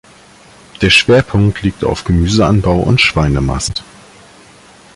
[0.81, 3.83] Der Schwerpunkt liegt auf Gemüseanbau und Schweinemast.